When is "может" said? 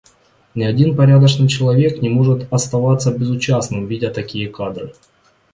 2.09-2.51